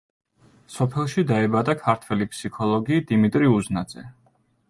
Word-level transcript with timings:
სოფელში 0.75 1.23
დაიბადა 1.31 1.75
ქართველი 1.83 2.27
ფსიქოლოგი 2.31 2.99
დიმიტრი 3.11 3.51
უზნაძე. 3.59 4.07